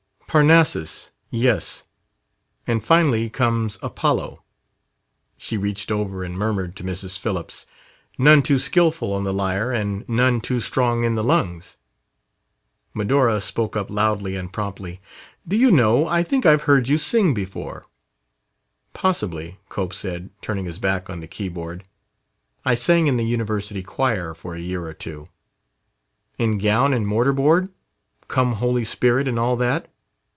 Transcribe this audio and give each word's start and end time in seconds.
"Parnassus, 0.33 1.11
yes. 1.29 1.83
And 2.65 2.81
finally 2.81 3.29
comes 3.29 3.77
Apollo." 3.81 4.41
She 5.37 5.57
reached 5.57 5.91
over 5.91 6.23
and 6.23 6.37
murmured 6.39 6.77
to 6.77 6.85
Mrs. 6.85 7.19
Phillips: 7.19 7.65
"None 8.17 8.41
too 8.41 8.57
skillful 8.57 9.11
on 9.11 9.25
the 9.25 9.33
lyre, 9.33 9.73
and 9.73 10.07
none 10.07 10.39
too 10.39 10.61
strong 10.61 11.03
in 11.03 11.15
the 11.15 11.21
lungs...." 11.23 11.75
Medora 12.93 13.41
spoke 13.41 13.75
up 13.75 13.89
loudly 13.89 14.37
and 14.37 14.53
promptly. 14.53 15.01
"Do 15.45 15.57
you 15.57 15.69
know, 15.69 16.07
I 16.07 16.23
think 16.23 16.45
I've 16.45 16.61
heard 16.61 16.87
you 16.87 16.97
sing 16.97 17.33
before." 17.33 17.87
"Possibly," 18.93 19.57
Cope 19.67 19.93
said, 19.93 20.29
turning 20.41 20.63
his 20.63 20.79
back 20.79 21.09
on 21.09 21.19
the 21.19 21.27
keyboard. 21.27 21.83
"I 22.63 22.75
sang 22.75 23.07
in 23.07 23.17
the 23.17 23.25
University 23.25 23.83
choir 23.83 24.33
for 24.33 24.55
a 24.55 24.61
year 24.61 24.87
or 24.87 24.93
two." 24.93 25.27
"In 26.37 26.57
gown 26.57 26.93
and 26.93 27.05
mortar 27.05 27.33
board? 27.33 27.69
'Come, 28.29 28.53
Holy 28.53 28.85
Spirit,' 28.85 29.27
and 29.27 29.37
all 29.37 29.57
that?" 29.57 29.89